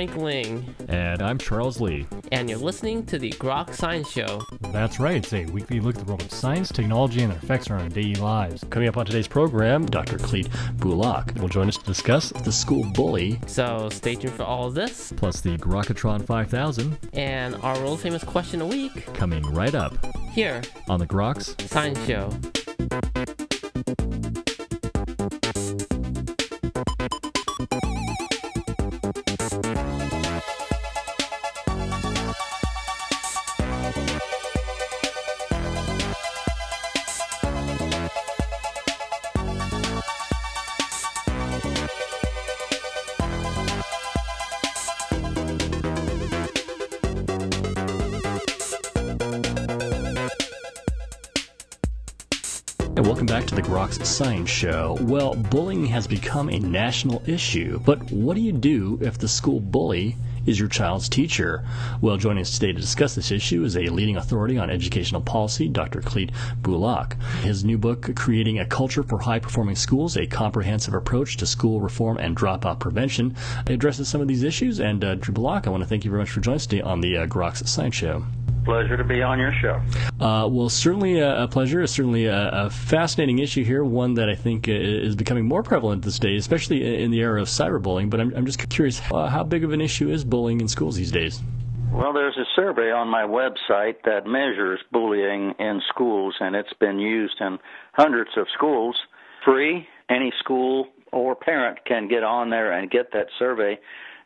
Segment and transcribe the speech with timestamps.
[0.00, 0.74] Frank Ling.
[0.88, 2.06] And I'm Charles Lee.
[2.32, 4.40] And you're listening to the Groks Science Show.
[4.72, 5.16] That's right.
[5.16, 7.88] It's a weekly look at the world of science, technology, and their effects on our
[7.90, 8.64] daily lives.
[8.70, 10.16] Coming up on today's program, Dr.
[10.16, 13.38] Clete Bulach will join us to discuss the school bully.
[13.46, 15.12] So stay tuned for all of this.
[15.18, 16.96] Plus the Grokatron 5000.
[17.12, 19.04] And our world famous question a week.
[19.12, 19.98] Coming right up.
[20.32, 20.62] Here.
[20.88, 22.30] On the Groks Science Show.
[53.90, 54.96] Groks Science Show.
[55.00, 59.58] Well, bullying has become a national issue, but what do you do if the school
[59.58, 60.14] bully
[60.46, 61.64] is your child's teacher?
[62.00, 65.66] Well, joining us today to discuss this issue is a leading authority on educational policy,
[65.66, 66.02] Dr.
[66.02, 66.30] Clete
[66.62, 67.20] Bulach.
[67.42, 71.80] His new book, Creating a Culture for High Performing Schools, a comprehensive approach to school
[71.80, 73.34] reform and dropout prevention,
[73.66, 74.78] addresses some of these issues.
[74.78, 75.32] And uh, Dr.
[75.32, 77.26] Bulach, I want to thank you very much for joining us today on the uh,
[77.26, 78.24] Groks Science Show
[78.64, 79.80] pleasure to be on your show.
[80.24, 81.82] Uh, well, certainly a, a pleasure.
[81.82, 86.02] It's certainly a, a, fascinating issue here, one that I think is becoming more prevalent
[86.04, 88.10] this day, especially in the era of cyberbullying.
[88.10, 90.96] But I'm, I'm just curious, uh, how big of an issue is bullying in schools
[90.96, 91.42] these days?
[91.92, 96.98] Well, there's a survey on my website that measures bullying in schools, and it's been
[96.98, 97.58] used in
[97.92, 98.96] hundreds of schools.
[99.44, 103.78] Free, any school or parent can get on there and get that survey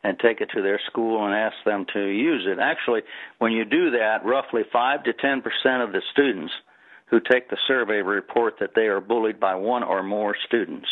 [0.05, 2.59] and take it to their school and ask them to use it.
[2.61, 3.01] Actually,
[3.39, 5.43] when you do that, roughly 5 to 10%
[5.83, 6.53] of the students
[7.07, 10.87] who take the survey report that they are bullied by one or more students.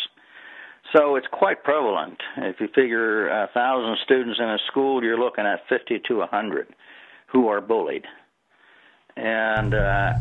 [0.95, 2.17] So it's quite prevalent.
[2.37, 6.67] If you figure a thousand students in a school, you're looking at 50 to 100
[7.27, 8.05] who are bullied,
[9.15, 10.13] and uh,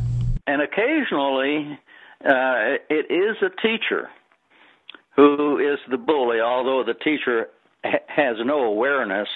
[0.46, 1.78] and occasionally
[2.24, 4.08] uh, it is a teacher
[5.14, 7.48] who is the bully, although the teacher
[7.84, 9.28] has no awareness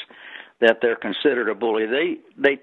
[0.61, 1.87] that they're considered a bully.
[1.87, 2.61] They they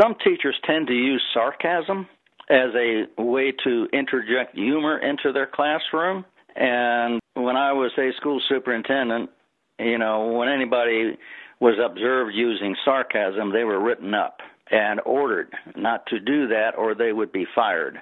[0.00, 2.08] some teachers tend to use sarcasm
[2.50, 6.24] as a way to interject humor into their classroom.
[6.54, 9.30] And when I was a school superintendent,
[9.78, 11.16] you know, when anybody
[11.60, 14.38] was observed using sarcasm, they were written up
[14.70, 17.98] and ordered not to do that or they would be fired.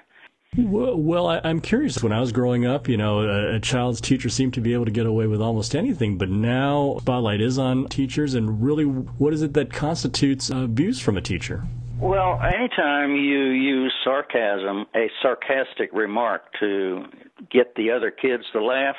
[0.57, 2.01] Well, I, am curious.
[2.01, 4.91] When I was growing up, you know, a, child's teacher seemed to be able to
[4.91, 9.41] get away with almost anything, but now spotlight is on teachers, and really, what is
[9.41, 11.63] it that constitutes abuse from a teacher?
[11.99, 17.05] Well, anytime you use sarcasm, a sarcastic remark to
[17.51, 18.95] get the other kids to laugh,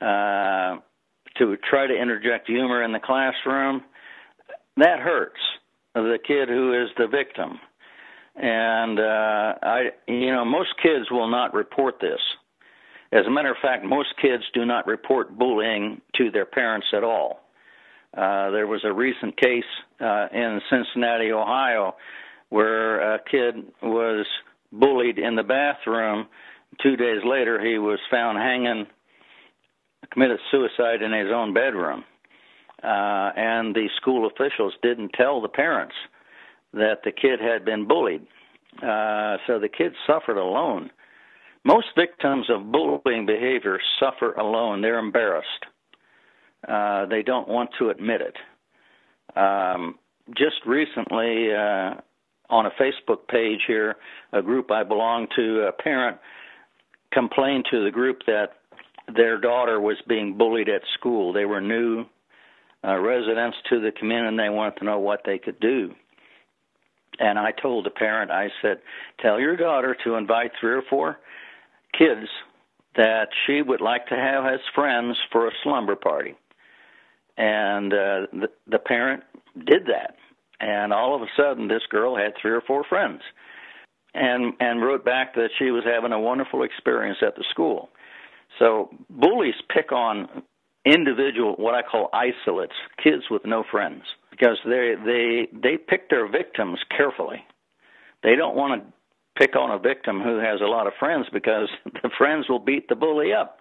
[0.00, 0.80] uh,
[1.38, 3.82] to try to interject humor in the classroom,
[4.76, 5.40] that hurts
[5.94, 7.58] the kid who is the victim
[8.36, 12.20] and uh, I, you know, most kids will not report this.
[13.12, 17.04] As a matter of fact, most kids do not report bullying to their parents at
[17.04, 17.40] all.
[18.16, 19.64] Uh, there was a recent case
[20.00, 21.94] uh, in Cincinnati, Ohio,
[22.48, 24.26] where a kid was
[24.72, 26.26] bullied in the bathroom.
[26.82, 28.86] Two days later, he was found hanging,
[30.12, 32.04] committed suicide in his own bedroom.
[32.82, 35.94] Uh, and the school officials didn't tell the parents
[36.74, 38.26] that the kid had been bullied.
[38.82, 40.90] Uh, so the kid suffered alone.
[41.64, 44.82] Most victims of bullying behavior suffer alone.
[44.82, 45.48] They're embarrassed.
[46.66, 48.36] Uh, they don't want to admit it.
[49.38, 49.98] Um,
[50.36, 51.94] just recently, uh,
[52.50, 53.96] on a Facebook page here,
[54.32, 56.18] a group I belong to, a parent
[57.12, 58.52] complained to the group that
[59.14, 61.32] their daughter was being bullied at school.
[61.32, 62.04] They were new
[62.86, 65.94] uh, residents to the community and they wanted to know what they could do.
[67.18, 68.80] And I told the parent, I said,
[69.20, 71.18] tell your daughter to invite three or four
[71.96, 72.28] kids
[72.96, 76.34] that she would like to have as friends for a slumber party.
[77.36, 79.24] And uh, the, the parent
[79.66, 80.16] did that.
[80.60, 83.20] And all of a sudden, this girl had three or four friends,
[84.14, 87.90] and and wrote back that she was having a wonderful experience at the school.
[88.60, 90.28] So bullies pick on
[90.84, 94.04] individual, what I call isolates, kids with no friends
[94.36, 97.44] because they they they pick their victims carefully.
[98.22, 98.92] They don't want to
[99.38, 101.68] pick on a victim who has a lot of friends because
[102.02, 103.60] the friends will beat the bully up.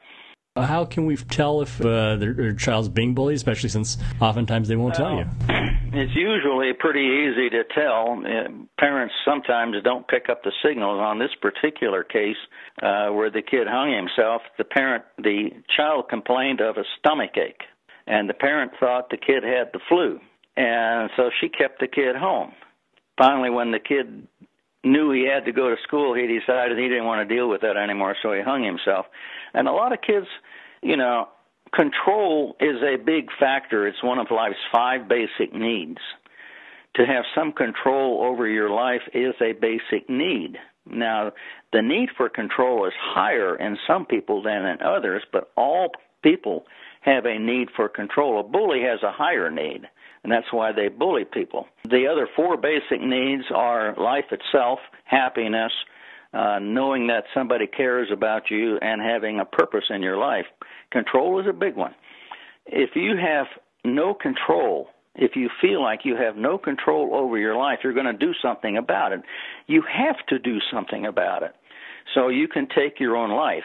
[0.55, 4.75] How can we tell if uh, their, their, child's being bullied, especially since oftentimes they
[4.75, 5.69] won't well, tell you?
[5.95, 8.17] It's usually pretty easy to tell.
[8.25, 10.99] Uh, parents sometimes don't pick up the signals.
[10.99, 12.41] On this particular case,
[12.81, 17.61] uh, where the kid hung himself, the parent, the child complained of a stomach ache
[18.07, 20.19] and the parent thought the kid had the flu,
[20.55, 22.53] and so she kept the kid home.
[23.17, 24.27] Finally, when the kid
[24.83, 27.61] knew he had to go to school, he decided he didn't want to deal with
[27.61, 29.05] that anymore, so he hung himself.
[29.53, 30.27] And a lot of kids,
[30.81, 31.29] you know,
[31.73, 33.87] control is a big factor.
[33.87, 35.99] It's one of life's five basic needs.
[36.95, 40.57] To have some control over your life is a basic need.
[40.85, 41.31] Now,
[41.71, 45.91] the need for control is higher in some people than in others, but all
[46.21, 46.65] people
[47.01, 48.39] have a need for control.
[48.39, 49.87] A bully has a higher need,
[50.23, 51.67] and that's why they bully people.
[51.83, 55.71] The other four basic needs are life itself, happiness,
[56.33, 60.45] uh, knowing that somebody cares about you, and having a purpose in your life.
[60.91, 61.93] Control is a big one.
[62.65, 63.47] If you have
[63.85, 68.05] no control, if you feel like you have no control over your life, you're going
[68.05, 69.21] to do something about it.
[69.67, 71.53] You have to do something about it.
[72.15, 73.63] So you can take your own life.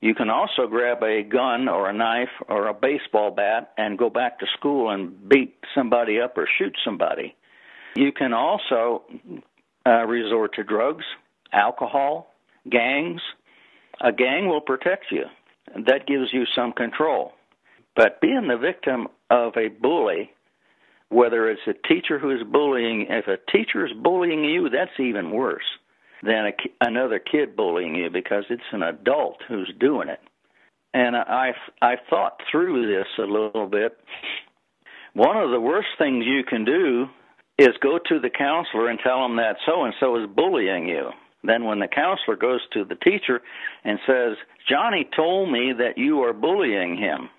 [0.00, 4.10] You can also grab a gun or a knife or a baseball bat and go
[4.10, 7.34] back to school and beat somebody up or shoot somebody.
[7.96, 9.02] You can also
[9.84, 11.04] uh, resort to drugs,
[11.52, 12.32] alcohol,
[12.70, 13.20] gangs.
[14.00, 15.24] A gang will protect you.
[15.74, 17.32] That gives you some control.
[17.96, 20.30] But being the victim of a bully,
[21.08, 25.32] whether it's a teacher who is bullying, if a teacher is bullying you, that's even
[25.32, 25.64] worse
[26.22, 30.20] than a, another kid bullying you because it's an adult who's doing it.
[30.94, 33.98] And I I thought through this a little bit.
[35.14, 37.06] One of the worst things you can do
[37.58, 41.10] is go to the counselor and tell them that so and so is bullying you.
[41.44, 43.42] Then when the counselor goes to the teacher
[43.84, 44.36] and says,
[44.68, 47.30] "Johnny told me that you are bullying him."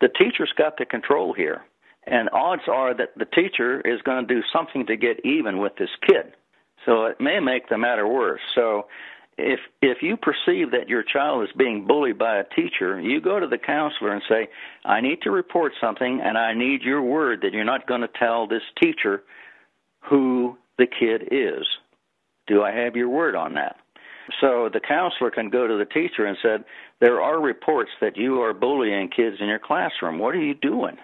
[0.00, 1.62] The teacher's got the control here.
[2.06, 5.76] And odds are that the teacher is going to do something to get even with
[5.76, 6.34] this kid
[6.84, 8.40] so it may make the matter worse.
[8.54, 8.86] So
[9.36, 13.40] if if you perceive that your child is being bullied by a teacher, you go
[13.40, 14.48] to the counselor and say,
[14.84, 18.08] "I need to report something and I need your word that you're not going to
[18.08, 19.24] tell this teacher
[20.04, 21.66] who the kid is.
[22.46, 23.76] Do I have your word on that?"
[24.40, 26.64] So the counselor can go to the teacher and said,
[27.00, 30.18] "There are reports that you are bullying kids in your classroom.
[30.18, 30.98] What are you doing?"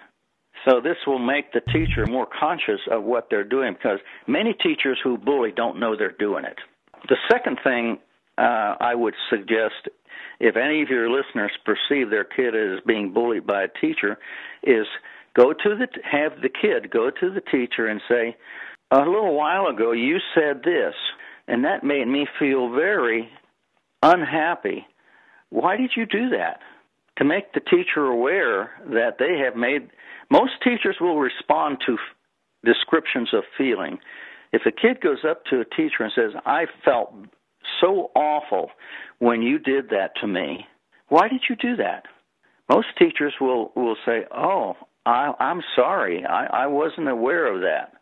[0.65, 4.99] So this will make the teacher more conscious of what they're doing because many teachers
[5.03, 6.57] who bully don't know they're doing it.
[7.09, 7.97] The second thing
[8.37, 9.89] uh, I would suggest,
[10.39, 14.17] if any of your listeners perceive their kid as being bullied by a teacher,
[14.63, 14.85] is
[15.35, 18.35] go to the have the kid go to the teacher and say,
[18.91, 20.93] a little while ago you said this,
[21.47, 23.29] and that made me feel very
[24.03, 24.85] unhappy.
[25.49, 26.59] Why did you do that?
[27.21, 29.91] To make the teacher aware that they have made
[30.31, 31.99] most teachers will respond to f-
[32.65, 33.99] descriptions of feeling.
[34.51, 37.13] If a kid goes up to a teacher and says, I felt
[37.79, 38.71] so awful
[39.19, 40.65] when you did that to me,
[41.09, 42.05] why did you do that?
[42.67, 44.73] Most teachers will, will say, Oh,
[45.05, 46.25] I, I'm sorry.
[46.25, 47.93] I, I wasn't aware of that.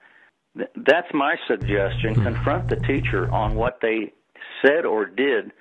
[0.56, 2.16] Th- that's my suggestion.
[2.16, 2.24] Hmm.
[2.24, 4.14] Confront the teacher on what they
[4.66, 5.52] said or did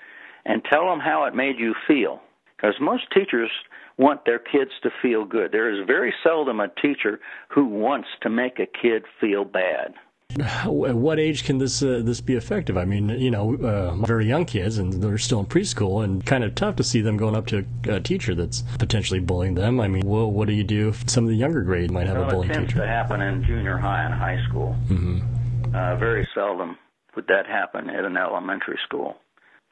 [0.45, 2.21] and tell them how it made you feel.
[2.59, 3.50] Because most teachers
[3.99, 5.53] want their kids to feel good.
[5.53, 9.95] There is very seldom a teacher who wants to make a kid feel bad.
[10.41, 12.77] At what age can this uh, this be effective?
[12.77, 16.45] I mean, you know, uh, very young kids and they're still in preschool, and kind
[16.45, 19.81] of tough to see them going up to a teacher that's potentially bullying them.
[19.81, 22.19] I mean, well, what do you do if some of the younger grade might have
[22.19, 22.83] well, a bullying it tends teacher?
[22.83, 24.77] to happen in junior high and high school.
[24.88, 25.75] Mm-hmm.
[25.75, 26.77] Uh, very seldom
[27.17, 29.17] would that happen at an elementary school.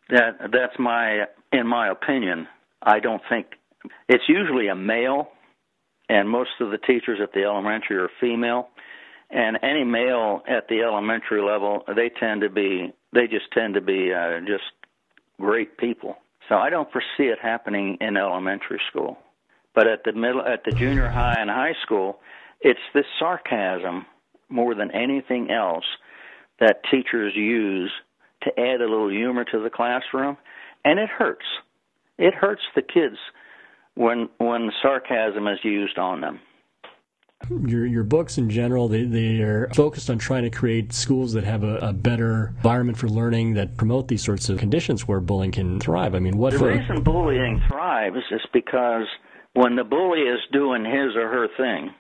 [0.09, 2.49] That that's my in my opinion.
[2.87, 3.47] I don't think
[4.09, 5.29] it's usually a male,
[6.09, 8.69] and most of the teachers at the elementary are female.
[9.29, 13.81] And any male at the elementary level, they tend to be, they just tend to
[13.81, 14.63] be uh, just
[15.41, 16.17] great people.
[16.49, 19.19] So I don't foresee it happening in elementary school.
[19.75, 22.21] But at the middle, at the junior high and high school,
[22.61, 24.07] it's this sarcasm
[24.49, 25.85] more than anything else
[26.61, 27.91] that teachers use
[28.43, 30.37] to add a little humor to the classroom,
[30.85, 31.45] and it hurts.
[32.19, 33.17] It hurts the kids
[33.95, 36.41] when when sarcasm is used on them.
[37.67, 41.45] Your your books in general they they are focused on trying to create schools that
[41.45, 45.53] have a, a better environment for learning that promote these sorts of conditions where bullying
[45.53, 46.15] can thrive.
[46.15, 49.07] I mean, what The for, reason bullying thrives is because
[49.53, 51.91] when the bully is doing his or her thing,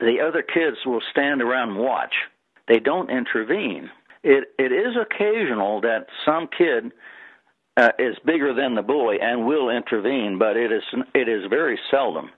[0.00, 2.14] the other kids will stand around and watch.
[2.66, 3.90] They don't intervene.
[4.22, 6.92] It it is occasional that some kid
[7.76, 10.82] uh, is bigger than the bully and will intervene, but it is
[11.14, 12.30] it is very seldom.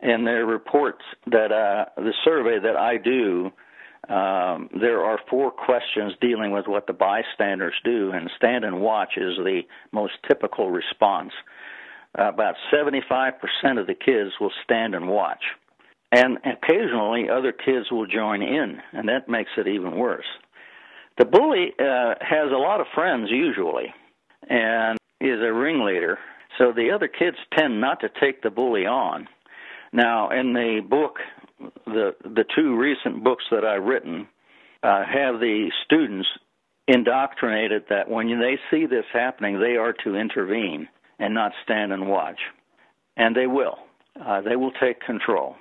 [0.00, 3.50] In the reports that uh, the survey that I do,
[4.12, 9.16] um, there are four questions dealing with what the bystanders do, and stand and watch
[9.16, 11.32] is the most typical response.
[12.18, 13.32] Uh, about 75%
[13.80, 15.42] of the kids will stand and watch.
[16.12, 20.26] and occasionally other kids will join in, and that makes it even worse.
[21.18, 23.92] The bully uh, has a lot of friends usually,
[24.46, 26.18] and is a ringleader.
[26.58, 29.28] So the other kids tend not to take the bully on.
[29.92, 31.18] Now, in the book,
[31.86, 34.28] the the two recent books that I've written
[34.82, 36.28] uh, have the students
[36.88, 40.88] indoctrinated that when they see this happening, they are to intervene
[41.18, 42.38] and not stand and watch,
[43.16, 43.78] and they will.
[44.20, 45.56] Uh, they will take control.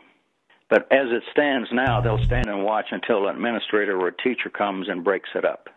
[0.70, 4.50] But as it stands now, they'll stand and watch until an administrator or a teacher
[4.50, 5.70] comes and breaks it up.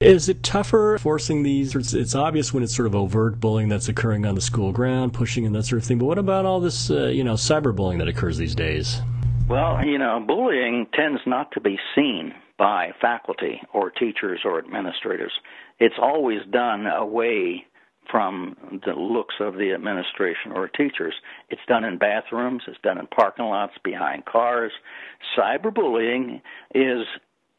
[0.00, 1.76] Is it tougher forcing these?
[1.76, 5.12] It's, it's, obvious when it's sort of overt bullying that's occurring on the school ground,
[5.14, 5.98] pushing and that sort of thing.
[5.98, 9.00] But what about all this, uh, you know, cyberbullying that occurs these days?
[9.48, 15.32] Well, you know, bullying tends not to be seen by faculty or teachers or administrators.
[15.78, 17.64] It's always done away
[18.10, 21.14] from the looks of the administration or teachers.
[21.50, 24.72] It's done in bathrooms, it's done in parking lots, behind cars.
[25.38, 26.42] Cyberbullying
[26.74, 27.06] is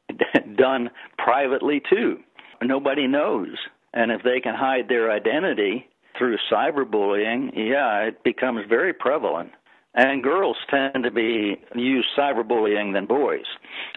[0.57, 2.19] done privately too.
[2.61, 3.57] Nobody knows.
[3.93, 9.51] And if they can hide their identity through cyberbullying, yeah, it becomes very prevalent.
[9.93, 13.45] And girls tend to be use cyberbullying than boys.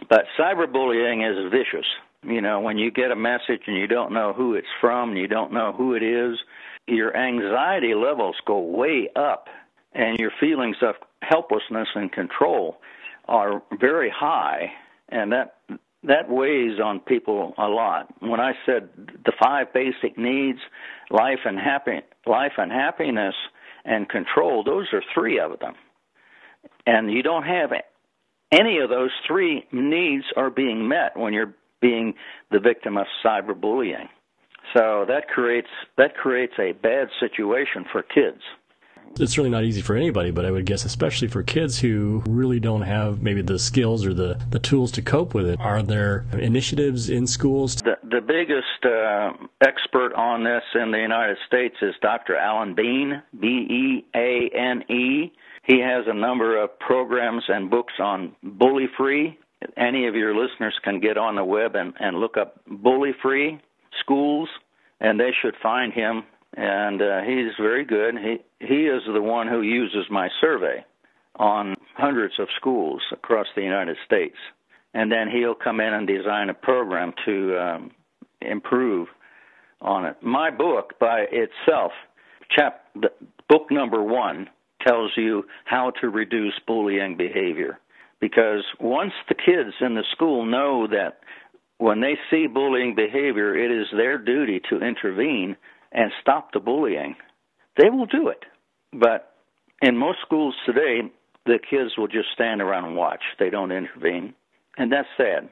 [0.09, 1.87] But cyberbullying is vicious.
[2.23, 5.27] You know, when you get a message and you don't know who it's from, you
[5.27, 6.39] don't know who it is,
[6.87, 9.49] your anxiety levels go way up
[9.93, 12.79] and your feelings of helplessness and control
[13.27, 14.73] are very high
[15.11, 15.57] and that
[16.05, 18.09] that weighs on people a lot.
[18.21, 20.59] When I said the five basic needs,
[21.11, 23.35] life and happy life and happiness
[23.85, 25.75] and control, those are three of them.
[26.87, 27.73] And you don't have
[28.53, 32.15] any of those three needs are being met when you're being
[32.51, 34.09] the victim of cyberbullying.
[34.75, 38.43] So that creates that creates a bad situation for kids.
[39.21, 42.61] It's certainly not easy for anybody, but I would guess especially for kids who really
[42.61, 45.61] don't have maybe the skills or the, the tools to cope with it.
[45.61, 47.77] Are there initiatives in schools?
[47.77, 52.37] The, the biggest uh, expert on this in the United States is Dr.
[52.37, 55.33] Allan Beane, B E A N E.
[55.65, 59.39] He has a number of programs and books on bully free.
[59.77, 63.61] Any of your listeners can get on the web and, and look up bully free
[64.01, 64.49] schools,
[65.01, 66.23] and they should find him.
[66.57, 68.17] And uh, he's very good.
[68.17, 70.85] He he is the one who uses my survey
[71.37, 74.37] on hundreds of schools across the United States,
[74.95, 77.91] and then he'll come in and design a program to um,
[78.41, 79.09] improve
[79.81, 80.17] on it.
[80.23, 81.93] My book, by itself,
[82.51, 82.85] chap
[83.49, 84.49] book number one
[84.87, 87.79] tells you how to reduce bullying behavior
[88.21, 91.21] because once the kids in the school know that
[91.79, 95.57] when they see bullying behavior, it is their duty to intervene
[95.93, 97.15] and stop the bullying.
[97.79, 98.45] They will do it.
[98.93, 99.33] But
[99.81, 101.11] in most schools today,
[101.47, 103.23] the kids will just stand around and watch.
[103.39, 104.35] They don't intervene.
[104.77, 105.49] And that's sad.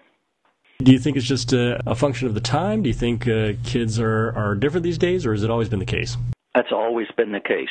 [0.78, 2.82] Do you think it's just a, a function of the time?
[2.82, 5.78] Do you think uh, kids are, are different these days, or has it always been
[5.78, 6.18] the case?
[6.54, 7.70] That's always been the case.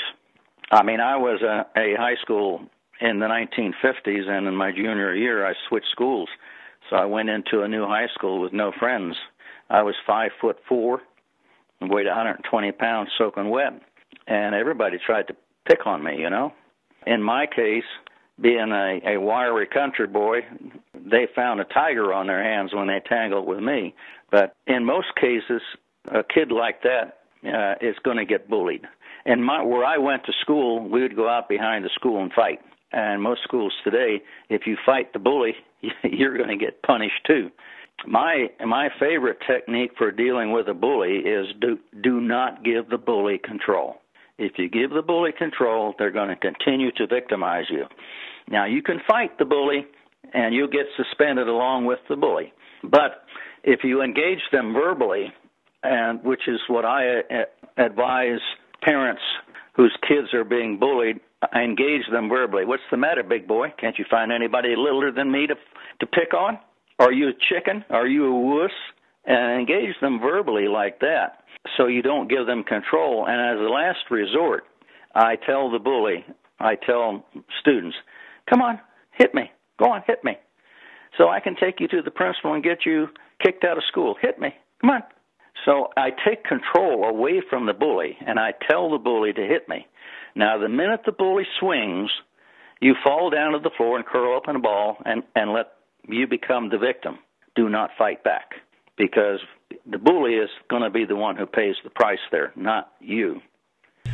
[0.71, 2.61] I mean, I was a, a high school
[2.99, 6.29] in the 1950s, and in my junior year, I switched schools
[6.89, 9.15] so I went into a new high school with no friends.
[9.69, 11.01] I was five foot four,
[11.81, 13.73] and weighed 120 pounds, soaking wet,
[14.27, 15.35] and everybody tried to
[15.67, 16.17] pick on me.
[16.19, 16.53] You know,
[17.05, 17.83] in my case,
[18.39, 20.39] being a, a wiry country boy,
[20.93, 23.93] they found a tiger on their hands when they tangled with me.
[24.31, 25.61] But in most cases,
[26.07, 28.85] a kid like that uh, is going to get bullied.
[29.25, 32.31] And my, where I went to school, we would go out behind the school and
[32.31, 32.59] fight.
[32.91, 35.53] And most schools today, if you fight the bully,
[36.03, 37.51] you're going to get punished too.
[38.05, 42.97] My my favorite technique for dealing with a bully is do do not give the
[42.97, 44.01] bully control.
[44.37, 47.85] If you give the bully control, they're going to continue to victimize you.
[48.49, 49.85] Now you can fight the bully
[50.33, 52.51] and you'll get suspended along with the bully.
[52.83, 53.23] But
[53.63, 55.33] if you engage them verbally,
[55.83, 57.23] and which is what I uh,
[57.77, 58.39] advise
[58.81, 59.21] parents
[59.75, 61.19] whose kids are being bullied,
[61.53, 62.65] I engage them verbally.
[62.65, 63.73] What's the matter, big boy?
[63.79, 65.55] Can't you find anybody littler than me to
[65.99, 66.59] to pick on?
[66.99, 67.85] Are you a chicken?
[67.89, 68.71] Are you a wuss?
[69.25, 71.44] And engage them verbally like that
[71.77, 73.25] so you don't give them control.
[73.27, 74.65] And as a last resort,
[75.13, 76.25] I tell the bully,
[76.59, 77.25] I tell
[77.59, 77.95] students,
[78.49, 78.79] come on,
[79.11, 79.51] hit me.
[79.79, 80.37] Go on, hit me.
[81.17, 83.07] So I can take you to the principal and get you
[83.43, 84.15] kicked out of school.
[84.21, 84.49] Hit me.
[84.81, 85.03] Come on.
[85.65, 89.67] So I take control away from the bully and I tell the bully to hit
[89.69, 89.87] me.
[90.35, 92.11] Now, the minute the bully swings,
[92.81, 95.67] you fall down to the floor and curl up in a ball and, and let
[96.07, 97.19] you become the victim.
[97.55, 98.51] Do not fight back
[98.97, 99.39] because
[99.85, 103.41] the bully is going to be the one who pays the price there, not you.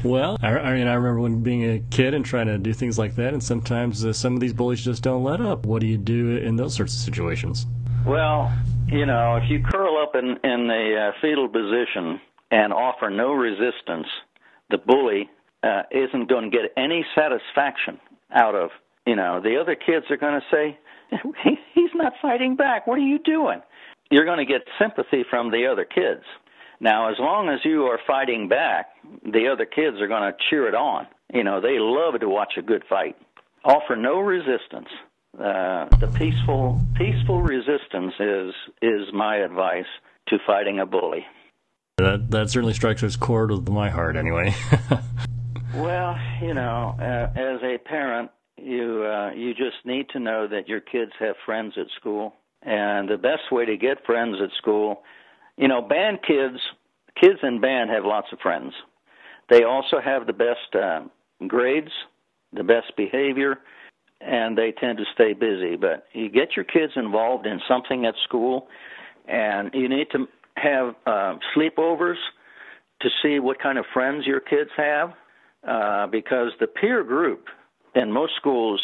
[0.03, 2.98] Well, I, I mean, I remember when being a kid and trying to do things
[2.98, 5.65] like that, and sometimes uh, some of these bullies just don't let up.
[5.65, 7.67] What do you do in those sorts of situations?
[8.05, 8.51] Well,
[8.88, 13.34] you know, if you curl up in in the uh, fetal position and offer no
[13.34, 14.08] resistance,
[14.72, 15.29] the bully
[15.62, 18.00] uh, isn't going to get any satisfaction
[18.34, 18.72] out of.
[19.05, 20.79] You know, the other kids are going to say,
[21.43, 22.88] he, "He's not fighting back.
[22.88, 23.62] What are you doing?"
[24.12, 26.24] You're going to get sympathy from the other kids.
[26.82, 28.88] Now, as long as you are fighting back,
[29.24, 31.08] the other kids are going to cheer it on.
[31.34, 33.15] You know, they love to watch a good fight.
[33.63, 34.89] Offer no resistance.
[35.39, 39.86] Uh, the peaceful peaceful resistance is is my advice
[40.27, 41.25] to fighting a bully.
[41.98, 44.53] That that certainly strikes a chord with my heart, anyway.
[45.75, 50.68] well, you know, uh, as a parent, you uh, you just need to know that
[50.68, 55.03] your kids have friends at school, and the best way to get friends at school,
[55.58, 56.58] you know, band kids,
[57.20, 58.74] kids in band have lots of friends.
[59.50, 61.01] They also have the best uh,
[61.48, 61.91] grades,
[62.53, 63.60] the best behavior
[64.22, 65.75] and they tend to stay busy.
[65.75, 68.68] But you get your kids involved in something at school,
[69.27, 70.27] and you need to
[70.58, 72.18] have uh, sleepovers
[73.01, 75.13] to see what kind of friends your kids have,
[75.68, 77.46] uh, because the peer group
[77.96, 78.82] in most schools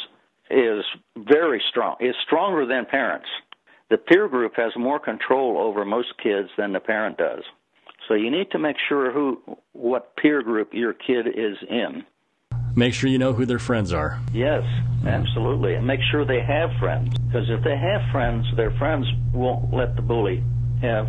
[0.50, 0.84] is
[1.18, 3.28] very strong, is stronger than parents.
[3.90, 7.44] The peer group has more control over most kids than the parent does.
[8.08, 9.42] So you need to make sure who
[9.74, 12.04] what peer group your kid is in
[12.78, 14.22] make sure you know who their friends are.
[14.32, 14.64] Yes,
[15.06, 15.74] absolutely.
[15.74, 17.18] And make sure they have friends.
[17.26, 20.44] Because if they have friends, their friends won't let the bully
[20.82, 21.08] have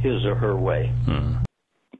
[0.00, 0.92] his or her way.
[1.06, 1.45] Hmm.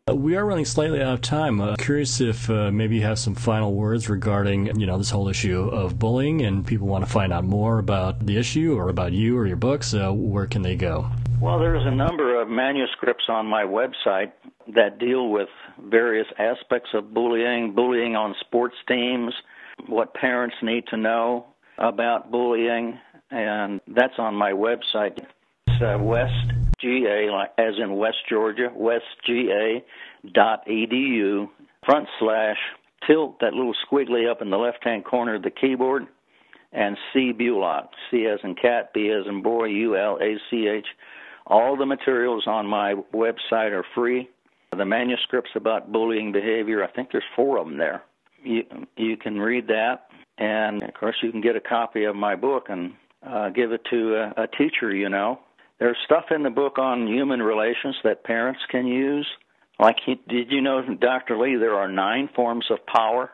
[0.08, 1.60] Uh, we are running slightly out of time.
[1.60, 5.26] Uh, curious if uh, maybe you have some final words regarding, you know, this whole
[5.26, 9.12] issue of bullying, and people want to find out more about the issue or about
[9.12, 9.94] you or your books.
[9.94, 11.10] Uh, where can they go?
[11.40, 14.30] Well, there's a number of manuscripts on my website
[14.76, 15.48] that deal with
[15.82, 19.34] various aspects of bullying, bullying on sports teams,
[19.88, 21.46] what parents need to know
[21.78, 22.96] about bullying,
[23.32, 25.18] and that's on my website.
[25.66, 29.82] It's uh, West GA, as in West Georgia, westga
[30.32, 31.48] dot edu
[31.84, 32.58] front slash
[33.06, 36.06] tilde that little squiggly up in the left hand corner of the keyboard
[36.72, 40.66] and C Bulach, C as in cat, B as in boy, U L A C
[40.68, 40.86] H
[41.46, 44.28] all the materials on my website are free.
[44.76, 48.02] The manuscripts about bullying behavior, I think there's four of them there.
[48.42, 48.64] You
[48.96, 50.08] you can read that,
[50.38, 52.92] and of course you can get a copy of my book and
[53.26, 54.94] uh, give it to a, a teacher.
[54.94, 55.40] You know,
[55.78, 59.26] there's stuff in the book on human relations that parents can use.
[59.78, 61.38] Like, he, did you know, Dr.
[61.38, 63.30] Lee, there are nine forms of power?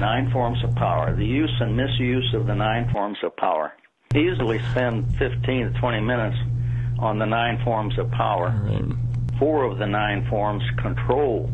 [0.00, 1.14] Nine forms of power.
[1.14, 3.72] The use and misuse of the nine forms of power.
[4.16, 6.36] Easily spend 15 to 20 minutes
[6.98, 8.52] on the nine forms of power.
[9.38, 11.50] Four of the nine forms control,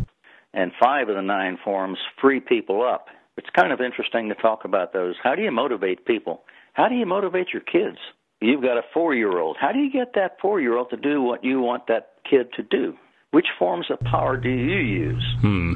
[0.55, 3.09] and five of the nine forms free people up.
[3.37, 5.17] It's kind of interesting to talk about those.
[5.23, 6.45] How do you motivate people?
[6.73, 7.99] How do you motivate your kids?
[8.41, 9.57] You've got a four year old.
[9.59, 12.53] How do you get that four year old to do what you want that kid
[12.57, 12.95] to do?
[13.31, 15.25] Which forms of power do you use?
[15.41, 15.73] Hmm.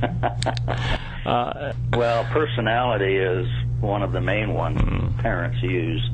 [1.26, 3.46] uh, well, personality is
[3.80, 5.18] one of the main ones hmm.
[5.18, 6.08] parents use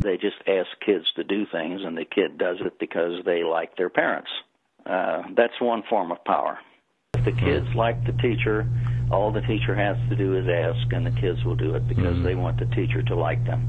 [0.00, 3.76] they just ask kids to do things, and the kid does it because they like
[3.76, 4.30] their parents.
[4.86, 6.58] Uh, that's one form of power.
[7.14, 7.74] If the kids mm.
[7.74, 8.66] like the teacher,
[9.10, 12.16] all the teacher has to do is ask, and the kids will do it because
[12.16, 12.24] mm.
[12.24, 13.60] they want the teacher to like them.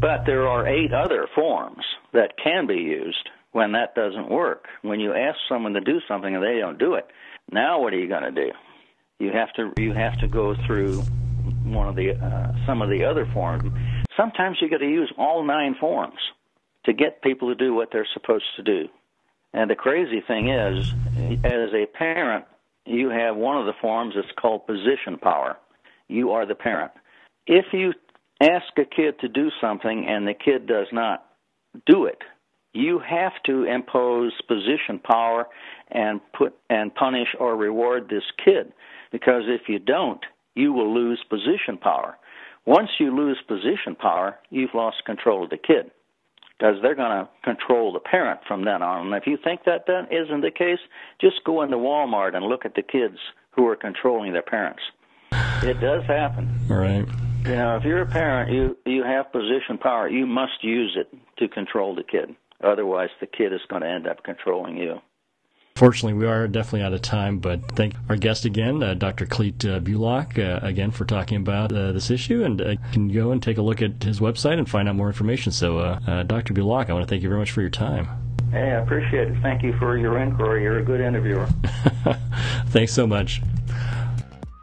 [0.00, 4.66] But there are eight other forms that can be used when that doesn't work.
[4.82, 7.06] When you ask someone to do something and they don't do it,
[7.50, 8.52] now what are you going to do?
[9.18, 11.02] You have to you have to go through
[11.64, 13.70] one of the uh, some of the other forms
[14.20, 16.18] sometimes you got to use all nine forms
[16.84, 18.88] to get people to do what they're supposed to do.
[19.52, 20.92] And the crazy thing is,
[21.44, 22.44] as a parent,
[22.86, 25.56] you have one of the forms that's called position power.
[26.08, 26.92] You are the parent.
[27.46, 27.92] If you
[28.40, 31.24] ask a kid to do something and the kid does not
[31.86, 32.18] do it,
[32.72, 35.46] you have to impose position power
[35.90, 38.72] and put and punish or reward this kid
[39.10, 40.20] because if you don't,
[40.54, 42.16] you will lose position power.
[42.66, 45.90] Once you lose position power, you've lost control of the kid
[46.58, 49.06] because they're going to control the parent from then on.
[49.06, 50.78] And if you think that that isn't the case,
[51.20, 53.16] just go into Walmart and look at the kids
[53.52, 54.82] who are controlling their parents.
[55.62, 56.48] It does happen.
[56.68, 57.06] Right.
[57.44, 60.08] Know, if you're a parent, you you have position power.
[60.08, 62.34] You must use it to control the kid.
[62.62, 65.00] Otherwise, the kid is going to end up controlling you.
[65.76, 69.24] Fortunately, we are definitely out of time, but thank our guest again, uh, Dr.
[69.24, 72.44] Clete uh, Bulach, uh, again for talking about uh, this issue.
[72.44, 74.96] And uh, you can go and take a look at his website and find out
[74.96, 75.52] more information.
[75.52, 76.52] So, uh, Dr.
[76.52, 78.08] Bulach, I want to thank you very much for your time.
[78.50, 79.36] Hey, I appreciate it.
[79.42, 80.64] Thank you for your inquiry.
[80.64, 81.46] You're a good interviewer.
[82.66, 83.40] Thanks so much.